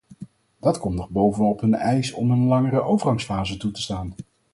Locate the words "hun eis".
1.61-2.11